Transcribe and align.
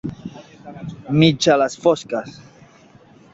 Mig 1.23 1.49
a 1.55 1.59
les 1.65 1.77
fosques. 1.85 2.41